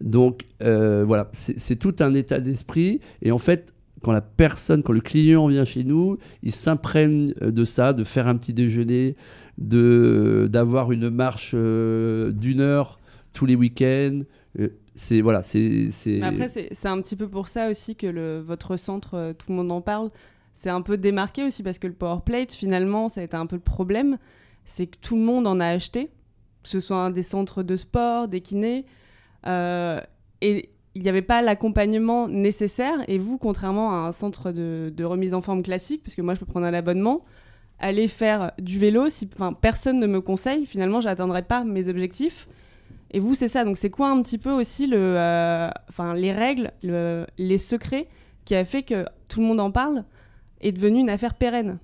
[0.03, 3.01] Donc euh, voilà, c'est c'est tout un état d'esprit.
[3.23, 3.73] Et en fait,
[4.03, 8.05] quand la personne, quand le client vient chez nous, il s'imprègne euh, de ça, de
[8.05, 9.17] faire un petit déjeuner,
[9.59, 12.99] d'avoir une marche euh, d'une heure
[13.33, 14.21] tous les week-ends.
[14.59, 15.89] Euh, c'est voilà, c'est
[16.23, 19.73] Après, c'est un petit peu pour ça aussi que le, votre centre, tout le monde
[19.73, 20.11] en parle,
[20.53, 23.57] c'est un peu démarqué aussi parce que le PowerPlate, finalement, ça a été un peu
[23.57, 24.19] le problème.
[24.67, 26.11] C'est que tout le monde en a acheté,
[26.63, 28.85] que ce soit des centres de sport, des kinés,
[29.47, 32.99] et il n'y avait pas l'accompagnement nécessaire.
[33.09, 36.41] Et vous, contrairement à un centre de, remise en forme classique, parce que moi, je
[36.41, 37.25] peux prendre un abonnement,
[37.79, 39.29] aller faire du vélo, si
[39.61, 42.49] personne ne me conseille, finalement, je n'atteindrai pas mes objectifs.
[43.11, 43.65] Et vous, c'est ça.
[43.65, 45.71] Donc, c'est quoi un petit peu aussi le, euh,
[46.15, 48.09] les règles, le- les secrets
[48.45, 50.05] qui a fait que tout le monde en parle
[50.61, 51.79] est devenu une affaire pérenne?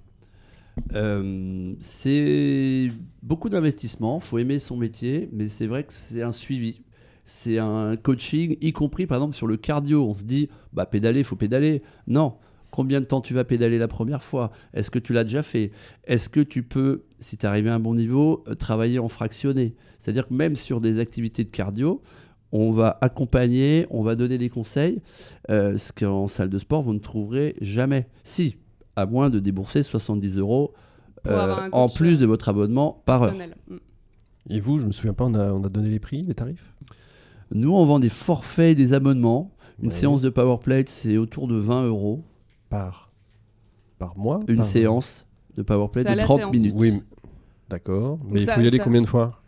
[0.95, 2.91] Euh, c'est
[3.23, 6.83] beaucoup d'investissement, faut aimer son métier, mais c'est vrai que c'est un suivi.
[7.31, 10.03] C'est un coaching, y compris par exemple sur le cardio.
[10.09, 11.83] On se dit, bah pédaler, faut pédaler.
[12.07, 12.37] Non.
[12.71, 14.51] Combien de temps tu vas pédaler la première fois?
[14.73, 15.71] Est-ce que tu l'as déjà fait?
[16.05, 19.09] Est-ce que tu peux, si tu es arrivé à un bon niveau, euh, travailler en
[19.09, 19.75] fractionné?
[19.99, 22.01] C'est-à-dire que même sur des activités de cardio,
[22.51, 25.03] on va accompagner, on va donner des conseils,
[25.51, 28.09] euh, ce qu'en salle de sport, vous ne trouverez jamais.
[28.25, 28.57] Si,
[28.97, 30.73] à moins de débourser 70 euros
[31.27, 33.33] euh, en plus de votre abonnement par heure.
[33.33, 33.55] personnel.
[33.69, 33.77] Mm.
[34.49, 36.73] Et vous, je me souviens pas, on a, on a donné les prix, les tarifs?
[37.53, 39.53] Nous, on vend des forfaits et des abonnements.
[39.81, 39.95] Une Ouais.
[39.95, 42.25] séance de PowerPlate, c'est autour de 20 euros.
[42.69, 43.11] Par,
[43.99, 46.53] par mois Une par- séance de PowerPlate de la 30 séance.
[46.53, 46.75] minutes.
[46.77, 47.03] Oui,
[47.71, 48.19] d'accord.
[48.29, 49.41] Mais il faut y aller ça- combien de fois?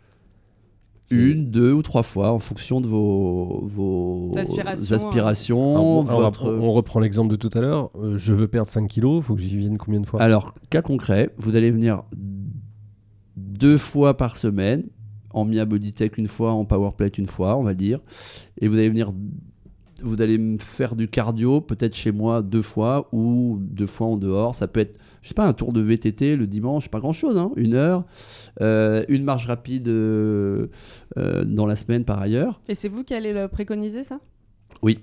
[1.11, 6.21] Une, deux ou trois fois en fonction de vos, vos Aspirations, aspirations, Alors, on, alors,
[6.21, 7.91] votre- on reprend l'exemple de tout à l'heure.
[7.97, 10.21] Euh, je veux perdre 5 kilos, il faut que j'y vienne combien de fois?
[10.21, 12.03] Alors, cas concret, vous allez venir
[13.35, 14.85] deux fois par semaine,
[15.33, 17.99] en Mia Bodytech une fois, en Powerplate une fois, on va dire.
[18.59, 19.11] Et vous allez venir,
[20.01, 24.17] vous allez me faire du cardio, peut-être chez moi deux fois ou deux fois en
[24.17, 24.55] dehors.
[24.55, 27.51] Ça peut être, je sais pas, un tour de VTT le dimanche, pas grand-chose, hein,
[27.55, 28.05] une heure.
[28.61, 30.67] Euh, une marche rapide euh,
[31.17, 32.61] euh, dans la semaine par ailleurs.
[32.67, 34.19] Et c'est vous qui allez le préconiser, ça?
[34.81, 34.99] Oui.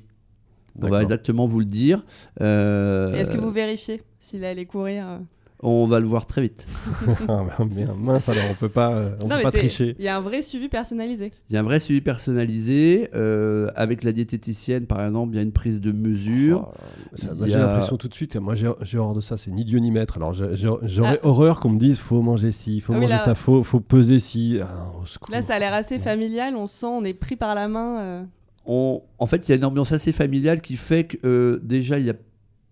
[0.80, 2.04] On va exactement vous le dire.
[2.40, 5.18] Euh, est-ce que vous vérifiez s'il allait courir euh
[5.60, 6.64] On va le voir très vite.
[7.28, 7.44] Ah,
[7.74, 9.96] merde, mince, alors on peut pas, euh, on Non, peut pas tricher.
[9.98, 11.32] Il y a un vrai suivi personnalisé.
[11.50, 13.10] Il y a un vrai suivi personnalisé.
[13.14, 16.70] euh, avec la diététicienne, par exemple, il y a une prise de mesure.
[16.72, 19.20] Oh, ça- Il bah, y J'ai a- l'impression tout de suite, moi j'ai horreur de
[19.20, 20.16] ça, c'est ni Dieu ni maître.
[20.16, 21.26] Alors j'aurais Ah.
[21.26, 23.80] horreur qu'on me dise faut manger ci, faut Ah oui, manger là- ça, faut, faut
[23.80, 24.58] peser ci.
[24.62, 24.86] Ah.
[25.30, 26.54] Là, ça a l'air assez familial.
[26.56, 28.00] On sent, on est pris par la main.
[28.00, 28.22] euh.
[28.66, 31.98] On- en fait, il y a une ambiance assez familiale qui fait que euh, déjà,
[31.98, 32.14] il n'y a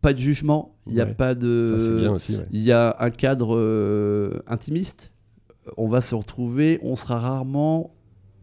[0.06, 1.14] pas de jugement, il n'y a Ouais.
[1.14, 2.08] pas de...
[2.12, 2.46] ouais.
[2.52, 5.10] Il y a un cadre euh, intimiste.
[5.76, 7.90] On va se retrouver, on sera rarement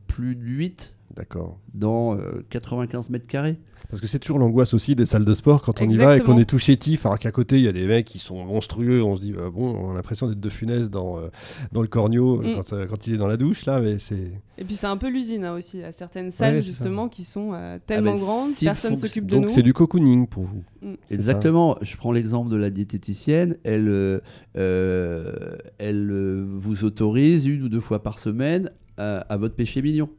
[0.08, 1.60] plus de 8 D'accord.
[1.74, 3.60] dans euh, 95 mètres carrés.
[3.90, 6.22] Parce que c'est toujours l'angoisse aussi des salles de sport quand on y va et
[6.22, 9.04] qu'on est tout chétif, alors qu'à côté il y a des mecs qui sont monstrueux.
[9.04, 11.28] On se dit, euh, bon, on a l'impression d'être de funès dans, euh,
[11.74, 12.56] dans le corneau euh, Mm.
[12.56, 14.32] quand, euh, quand il est dans la douche, là, mais c'est.
[14.58, 17.52] Et puis c'est un peu l'usine hein, aussi, à certaines salles Ouais, justement qui sont
[17.54, 19.50] euh, tellement grandes, s'il personne s'occupe de Donc nous.
[19.50, 20.64] c'est du cocooning pour vous.
[20.82, 20.94] Mm.
[21.12, 21.78] Exactement.
[21.82, 23.58] Je prends l'exemple de la diététicienne.
[23.64, 24.20] Elle, euh,
[24.58, 29.82] euh, elle euh, vous autorise une ou deux fois par semaine à, à votre péché
[29.82, 30.10] mignon.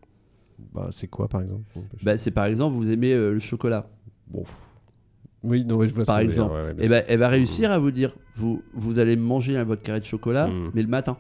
[0.73, 1.63] Bah, c'est quoi par exemple
[2.03, 3.89] Bah, c'est par exemple, vous aimez euh, le chocolat.
[4.29, 4.45] Bon.
[5.43, 6.55] Oui, non, je vois Par ce que vous voulez dire, exemple.
[6.55, 6.97] ouais, ouais, bien Et sûr.
[6.97, 10.05] ben, elle va réussir à vous dire vous, vous allez manger un votre carré de
[10.05, 10.71] chocolat, Mm.
[10.75, 11.19] mais le matin.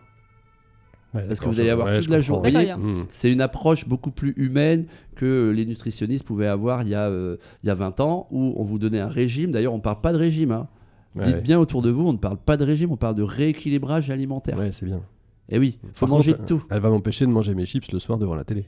[1.12, 2.42] Ouais, parce que vous allez avoir ouais, toute la comprends.
[2.42, 2.52] journée.
[2.52, 3.04] D'accord, Mm.
[3.08, 7.36] C'est une approche beaucoup plus humaine que les nutritionnistes pouvaient avoir il y a, euh,
[7.62, 9.50] il y a 20 ans, où on vous donnait un régime.
[9.52, 10.50] D'ailleurs, on ne parle pas de régime.
[10.52, 10.68] hein.
[11.14, 13.22] Ouais, Dites bien autour de vous, on ne parle pas de régime, on parle de
[13.22, 14.58] rééquilibrage alimentaire.
[14.58, 15.00] Ouais, c'est bien.
[15.48, 16.62] Et oui, faut Par manger contre, de tout.
[16.70, 18.66] Elle va m'empêcher de manger mes chips le soir devant la télé.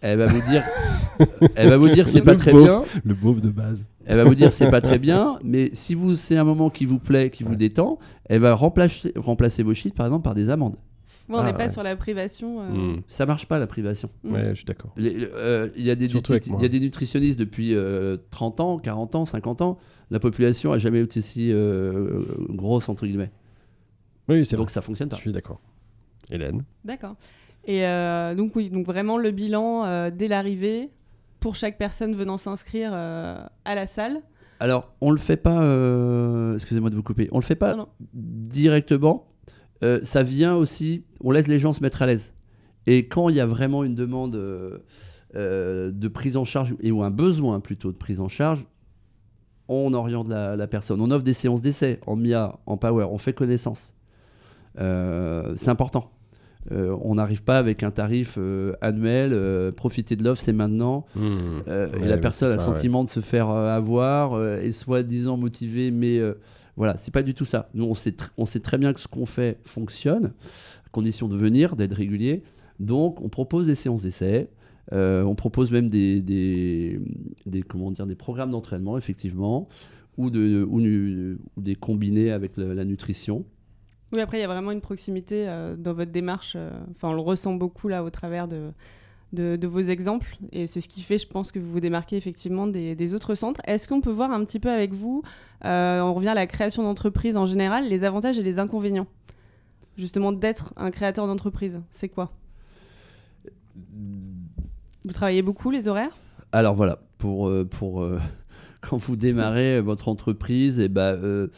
[0.00, 0.64] Elle va vous dire,
[1.54, 2.62] elle va vous dire c'est pas très beauf.
[2.64, 2.82] bien.
[3.04, 3.82] Le beauf de base.
[4.06, 6.86] Elle va vous dire c'est pas très bien, mais si vous c'est un moment qui
[6.86, 10.48] vous plaît, qui vous détend, elle va remplacer, remplacer vos chiffres par exemple par des
[10.48, 10.76] amandes.
[11.28, 11.68] Moi, on Ah, n'est pas ouais.
[11.68, 12.60] sur la privation.
[12.60, 13.02] euh, Mm.
[13.06, 14.10] Ça marche pas la privation.
[14.24, 14.32] mm.
[14.32, 14.92] Ouais, je suis d'accord.
[14.98, 19.78] Euh, Il y y a des nutritionnistes depuis euh, 30 ans, 40 ans, 50 ans.
[20.10, 23.30] La population a jamais été aussi euh, grosse entre guillemets.
[24.28, 24.72] Oui, c'est Donc vrai.
[24.72, 25.20] ça fonctionne Je pas.
[25.20, 25.60] suis d'accord.
[26.32, 27.14] Hélène D'accord.
[27.64, 30.90] Et euh, donc oui, donc vraiment le bilan euh, dès l'arrivée
[31.40, 34.22] pour chaque personne venant s'inscrire euh, à la salle.
[34.60, 35.58] Alors on le fait pas.
[36.54, 37.28] Excusez-moi de vous couper.
[37.32, 37.88] On le fait pas Non, non.
[38.14, 39.26] directement.
[40.02, 41.04] Ça vient aussi.
[41.22, 42.34] On laisse les gens se mettre à l'aise.
[42.86, 44.32] Et quand il y a vraiment une demande
[45.34, 48.66] de prise en charge et ou un besoin plutôt de prise en charge,
[49.68, 51.00] on oriente la, la personne.
[51.00, 53.06] On offre des séances d'essai en MIA, en Power.
[53.10, 53.94] On fait connaissance.
[54.76, 56.10] C'est important.
[56.72, 61.06] Euh, on n'arrive pas avec un tarif euh, annuel, euh, profiter de l'offre, c'est maintenant.
[61.16, 62.64] Euh, et la personne a le ouais.
[62.64, 66.20] sentiment de se faire avoir, et soi-disant motivée, mais
[66.76, 67.68] voilà, c'est pas du tout ça.
[67.74, 70.26] Nous, on sait, tr- on sait très bien que ce qu'on fait fonctionne,
[70.86, 72.42] à condition de venir, d'être régulier.
[72.78, 74.48] Donc, on propose des séances d'essai.
[74.92, 77.00] on propose même des, des,
[77.46, 79.68] des- comment dire, des programmes d'entraînement, effectivement,
[80.18, 83.44] ou, de, ou, nu- ou des combinés avec la, la nutrition.
[84.12, 86.54] Oui, après, il y a vraiment une proximité euh, dans votre démarche.
[86.56, 88.72] euh, Enfin, on le ressent beaucoup là au travers de,
[89.32, 90.36] vos exemples.
[90.50, 93.60] Et c'est ce qui fait, je pense, que vous vous démarquez effectivement des, autres centres.
[93.64, 95.22] Est-ce qu'on peut voir un petit peu avec vous,
[95.64, 99.06] euh, on revient à la création d'entreprise en général, les avantages et les inconvénients?
[99.96, 102.32] Justement, d'être un créateur d'entreprise, c'est quoi?
[105.04, 106.16] Vous travaillez beaucoup les horaires?
[106.52, 108.04] Alors voilà, pour, pour
[108.80, 111.48] quand vous démarrez votre entreprise, et ben, euh,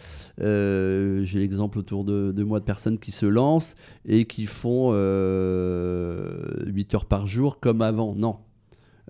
[0.40, 4.90] euh, j'ai l'exemple autour de, de moi de personnes qui se lancent et qui font
[4.92, 8.14] euh, 8 heures par jour comme avant.
[8.14, 8.36] Non.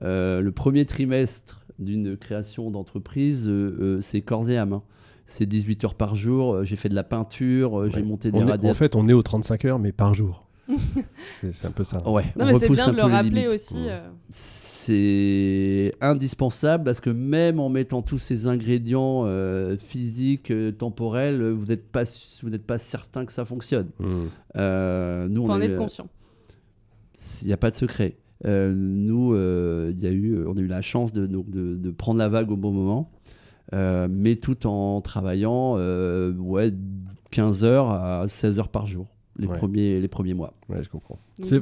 [0.02, 3.50] Euh, le premier trimestre d'une création d'entreprise,
[4.02, 4.72] c'est corps et âme.
[4.74, 4.82] hein.
[5.24, 8.66] C'est 18 heures par jour, j'ai fait de la peinture, j'ai monté des On est-
[8.70, 10.46] en fait, on est aux 35 heures, mais par jour.
[11.42, 12.08] C'est un peu ça.
[12.08, 13.48] Ouais, Non, on mais c'est bien de le rappeler limites.
[13.48, 13.76] aussi.
[13.78, 13.86] Mmh.
[13.88, 21.50] euh, C'est indispensable parce que même en mettant tous ces ingrédients euh, physiques, euh, temporels,
[21.50, 22.04] vous n'êtes pas,
[22.42, 23.88] vous n'êtes pas certain que ça fonctionne.
[24.00, 24.24] Mm.
[24.56, 26.08] Euh, nous, faut on en eu- conscient.
[27.42, 28.16] il n'y a pas de secret.
[28.44, 31.90] Euh, nous, euh, il y a eu, on a eu la chance de, de, de
[31.90, 33.12] prendre la vague au bon moment,
[33.72, 36.72] euh, mais tout en travaillant euh, ouais,
[37.30, 39.06] 15 heures à 16 heures par jour,
[39.42, 39.56] les, Ouais.
[39.58, 40.54] premiers, les premiers mois.
[40.68, 41.18] Ouais, je comprends.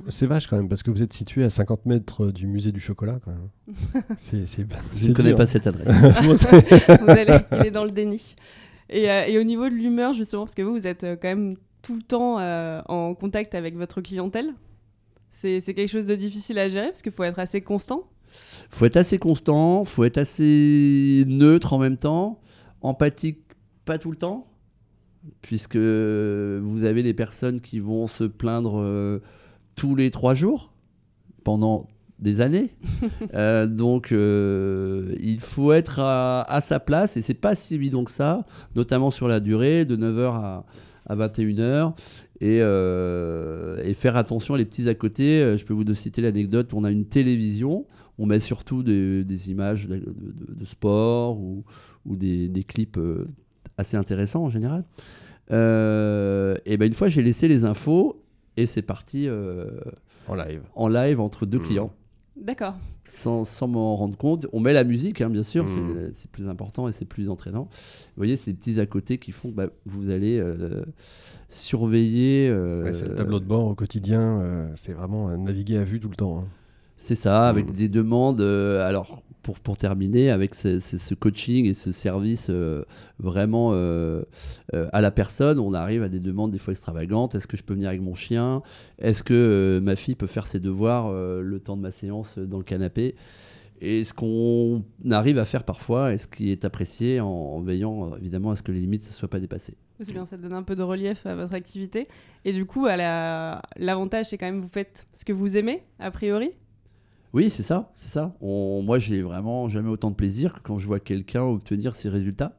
[0.09, 2.81] C'est vache quand même, parce que vous êtes situé à 50 mètres du musée du
[2.81, 3.19] chocolat.
[3.25, 3.49] Quand même.
[4.17, 5.89] C'est- c'est- Je ne connais pas cette adresse.
[6.23, 8.37] Vous allez, il est dans le déni.
[8.89, 11.29] Et, euh, et au niveau de l'humeur, justement, parce que vous, vous êtes euh, quand
[11.29, 14.53] même tout le temps euh, en contact avec votre clientèle.
[15.31, 18.03] C'est c'est quelque chose de difficile à gérer parce qu'il faut être assez constant.
[18.71, 22.41] faut être assez constant, faut être assez neutre en même temps,
[22.83, 23.39] empathique
[23.85, 24.47] pas tout le temps,
[25.43, 29.19] puisque vous avez les personnes qui vont se plaindre euh,
[29.77, 30.73] tous les trois jours
[31.45, 32.71] pendant des années.
[33.35, 38.03] Euh, donc euh, il faut être à, à sa place et c'est pas si évident
[38.05, 40.65] que ça, notamment sur la durée de 9h à,
[41.07, 41.93] à 21h.
[42.43, 45.57] Et, et faire attention à les petits à côté.
[45.59, 47.87] Je peux vous citer l'anecdote on a une télévision,
[48.19, 51.65] on met surtout des, des images de, de- de- de sport ou,
[52.07, 52.99] ou des, des clips
[53.81, 54.85] assez intéressants en général.
[55.51, 58.23] Euh, et ben une fois, j'ai laissé les infos
[58.57, 59.67] et c'est parti euh,
[60.29, 60.63] En live.
[60.75, 61.65] en live entre deux Mhm.
[61.65, 61.93] clients.
[62.41, 62.75] D'accord.
[63.05, 66.11] Sans, sans m'en rendre compte, on met la musique, hein, bien sûr, c'est- Mhm.
[66.13, 67.65] c'est plus important et c'est plus entraînant.
[67.65, 70.85] Vous voyez, ces petits à côté qui font que bah, vous allez euh,
[71.49, 72.49] surveiller.
[72.49, 74.41] euh, Ouais, c'est le tableau de bord au quotidien.
[74.41, 76.39] euh, c'est vraiment naviguer à vue tout le temps.
[76.39, 76.45] hein.
[76.97, 77.73] C'est ça, avec Mhm.
[77.75, 78.41] des demandes.
[78.41, 82.85] euh, alors, pour, pour terminer, avec ce, coaching et ce service euh,
[83.19, 84.23] vraiment euh,
[84.75, 87.35] euh, à la personne, on arrive à des demandes des fois extravagantes.
[87.35, 88.63] Est-ce que je peux venir avec mon chien?
[88.99, 92.65] Est-ce que ma fille peut faire ses devoirs le temps de ma séance dans le
[92.65, 93.15] canapé?
[93.83, 98.51] Et ce qu'on arrive à faire parfois, et ce qui est apprécié en, veillant évidemment
[98.51, 99.77] à ce que les limites ne soient pas dépassées.
[100.01, 102.07] C'est bien, ça donne un peu de relief à votre activité.
[102.45, 106.53] Et du coup, l'avantage, c'est quand même vous faites ce que vous aimez, a priori?
[107.33, 108.35] Oui, c'est ça, c'est ça.
[108.41, 112.09] On- moi, j'ai vraiment jamais autant de plaisir que quand je vois quelqu'un obtenir ses
[112.09, 112.59] résultats.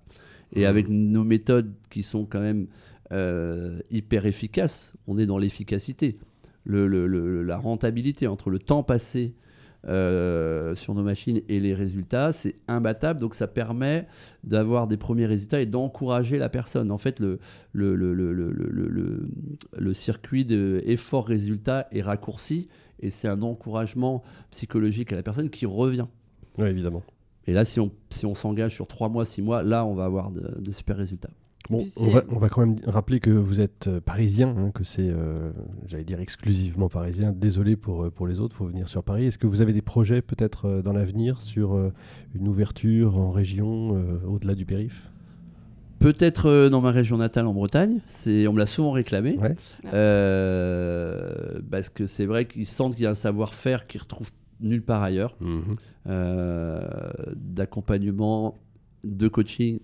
[0.53, 0.65] Et Mhm.
[0.65, 2.67] avec nos méthodes qui sont quand même
[3.13, 6.17] euh, hyper efficaces, on est dans l'efficacité,
[6.63, 9.33] le, le- le- la rentabilité entre le temps passé
[9.87, 13.19] euh, sur nos machines et les résultats, c'est imbattable.
[13.19, 14.07] Donc ça permet
[14.45, 16.89] d'avoir des premiers résultats et d'encourager la personne.
[16.91, 17.39] En fait, le,
[17.73, 22.69] le, le, le, circuit de effort-résultat est raccourci
[23.01, 26.07] et c'est un encouragement psychologique à la personne qui revient.
[26.57, 27.03] Ouais, évidemment.
[27.47, 30.05] Et là, si on, si on s'engage sur 3 mois, 6 mois, là, on va
[30.05, 31.31] avoir de, de super résultats.
[31.69, 34.83] Bon, on va, on va quand même rappeler que vous êtes euh, parisien, hein, que
[34.83, 35.51] c'est, euh,
[35.85, 37.31] j'allais dire exclusivement parisien.
[37.31, 39.25] Désolé pour, euh, pour les autres, il faut venir sur Paris.
[39.25, 41.93] Est-ce que vous avez des projets peut-être euh, dans l'avenir sur euh,
[42.33, 45.10] une ouverture en région euh, au-delà du périph'
[46.01, 49.55] Peut-être euh, dans ma région natale en Bretagne, c'est, on me l'a souvent réclamé, Ouais.
[49.93, 54.81] Euh, parce que c'est vrai qu'ils sentent qu'il y a un savoir-faire qu'ils retrouvent nulle
[54.83, 55.35] part ailleurs,
[56.07, 56.81] euh,
[57.35, 58.59] d'accompagnement,
[59.03, 59.79] de coaching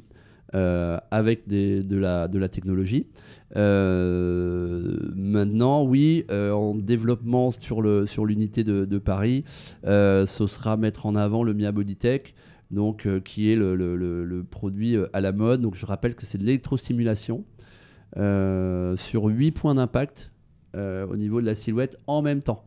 [0.55, 3.07] euh, avec des- de, la, de la technologie.
[3.55, 9.43] Euh, maintenant, oui, euh, en développement sur, le, sur l'unité de, de Paris,
[9.85, 12.33] euh, ce sera mettre en avant le Mia Bodytech,
[12.71, 15.61] donc, euh, qui est le, le- le- le produit euh, à la mode.
[15.61, 17.45] Donc, je rappelle que c'est de l'électrostimulation
[18.17, 20.31] euh, sur 8 points d'impact
[20.75, 22.63] au niveau de la silhouette en même temps.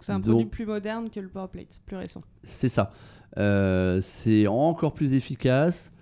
[0.00, 2.22] C'est un Donc- produit plus moderne que le PowerPlate, plus récent.
[2.42, 2.90] C'est ça.
[3.38, 5.92] Euh, c'est encore plus efficace.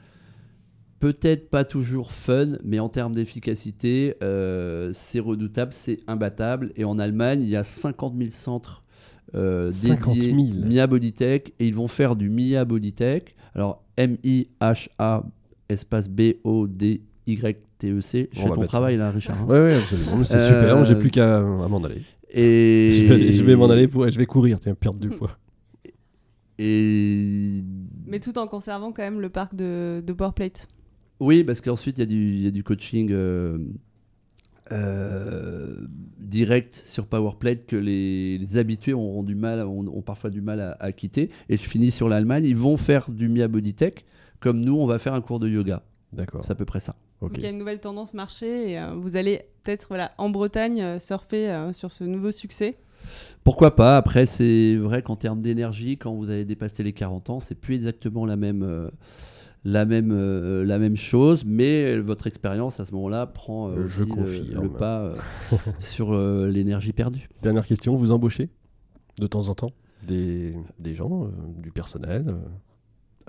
[1.01, 6.73] Peut-être pas toujours fun, mais en termes d'efficacité, euh, c'est redoutable, c'est imbattable.
[6.77, 8.84] Et en Allemagne, il y a 50 000 centres
[9.35, 10.67] euh, 50 dédiés 000.
[10.67, 13.35] Mia Bodytech et ils vont faire du Mia Bodytech.
[13.55, 15.25] Alors M-I-H-A
[15.69, 18.29] espace B-O-D-Y-T-E-C.
[18.33, 19.41] Je On fais ton mettre travail là, Richard.
[19.43, 19.47] hein.
[19.47, 20.25] Ouais, ouais, absolument.
[20.25, 20.85] C'est Euh, super.
[20.85, 22.03] J'ai plus qu'à m'en aller.
[22.31, 24.09] Et Je vais, je vais m'en aller pour.
[24.11, 24.59] Je vais courir.
[24.61, 25.37] Tiens, perdre du poids.
[26.59, 27.63] Et
[28.07, 30.69] Mais tout en conservant quand même le parc de, de PowerPlate.
[31.21, 33.59] Oui, parce qu'ensuite, il y, a du- il y a du coaching euh,
[34.73, 35.77] euh,
[36.19, 40.61] direct sur PowerPlate que les, les habitués auront du mal, ont, ont parfois du mal
[40.61, 41.31] à, à quitter.
[41.49, 42.45] Et je finis sur l'Allemagne.
[42.45, 43.95] Ils vont faire du Mia Body Tech,
[44.41, 45.83] comme nous, on va faire un cours de yoga.
[46.13, 46.45] D'accord.
[46.45, 46.95] C'est à peu près ça.
[47.21, 50.29] Donc il y a une nouvelle tendance marché et euh, vous allez peut-être voilà, en
[50.29, 52.77] Bretagne euh, surfer euh, sur ce nouveau succès.
[53.43, 53.97] Pourquoi pas?
[53.97, 57.75] Après, c'est vrai qu'en termes d'énergie, quand vous avez dépassé les 40 ans, c'est plus
[57.75, 58.89] exactement la même, euh,
[59.67, 64.05] la même, euh, la même chose, mais votre expérience à ce moment-là prend euh, Je
[64.05, 65.17] le- pas euh,
[65.81, 66.13] sur
[66.47, 67.29] l'énergie perdue.
[67.43, 67.97] Dernière question.
[67.97, 68.51] Vous embauchez
[69.19, 69.71] de temps en temps
[70.07, 71.31] des, des gens,
[71.63, 72.35] du personnel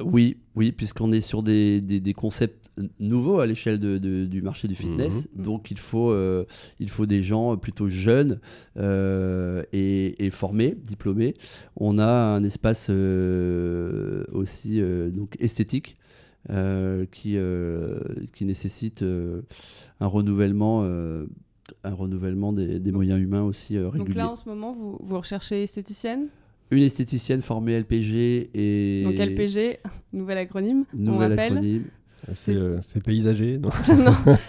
[0.03, 2.69] Oui, oui, puisqu'on est sur des, des- des concepts
[2.99, 5.29] nouveaux à l'échelle de- de- du marché du fitness.
[5.37, 5.43] Mhm.
[5.43, 6.13] Donc il faut,
[6.81, 8.41] il faut des gens plutôt jeunes
[8.77, 11.33] et, et formés, diplômés.
[11.77, 12.89] On a un espace
[14.31, 14.81] aussi
[15.13, 15.97] donc esthétique
[16.49, 17.99] qui, euh,
[18.33, 19.41] qui nécessite euh,
[19.99, 20.81] un renouvellement.
[20.83, 21.25] euh,
[21.83, 24.09] un renouvellement des, des moyens humains aussi euh, réguliers.
[24.13, 26.27] Donc là en ce moment vous, vous recherchez esthéticienne?
[26.69, 29.79] Une esthéticienne formée LPG et Donc LPG,
[30.13, 30.85] nouvel acronyme.
[30.93, 31.53] on nouvel rappelle.
[31.53, 31.83] acronyme.
[32.33, 33.69] C'est euh, c'est paysager non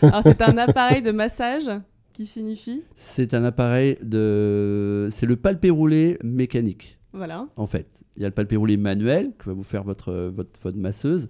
[0.03, 1.71] Alors c'est un appareil de massage
[2.13, 2.83] qui signifie?
[2.97, 5.09] C'est un appareil de.
[5.11, 7.47] C'est le palpé roulé mécanique, voilà.
[7.57, 8.03] en fait.
[8.17, 11.29] Il y a le palpé roulé manuel que va vous faire votre, votre, votre masseuse.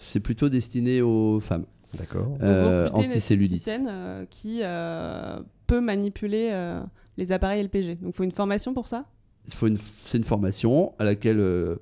[0.00, 1.66] C'est plutôt destiné aux femmes.
[1.98, 2.36] D'accord.
[2.42, 3.66] Euh, une anticellulite.
[3.68, 6.80] euh, qui euh, peut manipuler euh,
[7.16, 7.96] les appareils LPG.
[8.00, 9.06] Donc il faut une formation pour ça?
[9.46, 11.76] Il faut une- C'est une formation à laquelle euh,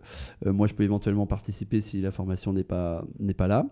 [0.47, 3.67] euh, moi je peux éventuellement participer si la formation n'est pas, n'est pas là.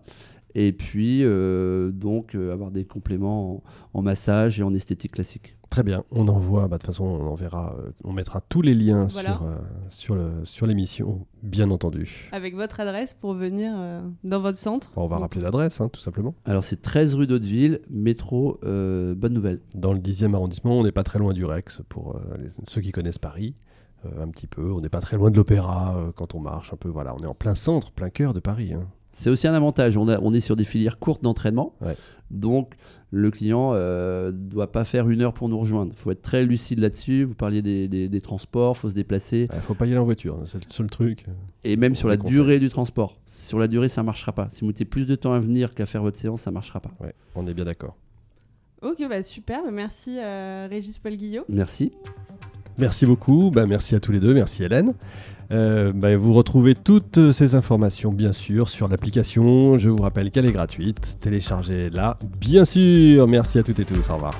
[0.59, 5.55] Et puis, euh, donc, euh, avoir des compléments en, en massage et en esthétique classique.
[5.69, 6.03] Très bien.
[6.11, 6.67] On envoie.
[6.67, 7.75] bah, De toute façon, on enverra.
[7.77, 9.33] euh, on mettra tous les liens Voilà.
[9.37, 9.55] sur, euh,
[9.89, 12.29] sur, le, sur l'émission, bien entendu.
[12.31, 14.91] Avec votre adresse pour venir euh, dans votre centre.
[14.95, 16.33] On va Donc, rappeler l'adresse, hein, tout simplement.
[16.45, 19.59] Alors, c'est 13 rue d'Hauteville, métro, euh, bonne nouvelle.
[19.75, 22.81] Dans le 10e arrondissement, on n'est pas très loin du Rex pour euh, les- ceux
[22.81, 23.53] qui connaissent Paris.
[24.05, 24.71] euh, un petit peu.
[24.71, 26.87] On n'est pas très loin de l'opéra euh, quand on marche un peu.
[26.87, 28.73] Voilà, on est en plein centre, plein cœur de Paris.
[28.73, 28.87] hein.
[29.19, 29.97] C'est aussi un avantage.
[29.97, 31.73] On, a- on est sur des filières courtes d'entraînement.
[31.81, 31.95] Ouais.
[32.29, 32.73] Donc,
[33.09, 35.91] le client ne doit pas faire une heure pour nous rejoindre.
[35.93, 37.23] Il faut être très lucide là-dessus.
[37.23, 39.47] Vous parliez des, des- des transports, il faut se déplacer.
[39.53, 41.25] Il faut pas y aller en voiture, hein, c'est le seul truc.
[41.63, 43.17] Et même sur On la durée du transport.
[43.25, 44.49] Sur la durée, ça ne marchera pas.
[44.49, 46.79] Si vous mettez plus de temps à venir qu'à faire votre séance, ça ne marchera
[46.81, 46.91] pas.
[46.99, 47.95] Ouais, on est bien d'accord.
[48.83, 49.61] Ok, bah super.
[49.71, 51.43] Merci euh, Régis Paul Guillot.
[51.49, 51.91] Merci.
[52.77, 54.93] Merci beaucoup, bah, merci à tous les deux, merci Hélène.
[55.51, 59.77] Euh, bah, vous retrouvez toutes ces informations bien sûr sur l'application.
[59.77, 61.17] Je vous rappelle qu'elle est gratuite.
[61.21, 63.27] Téléchargez-la bien sûr.
[63.27, 64.09] Merci à toutes et tous.
[64.09, 64.39] Au revoir.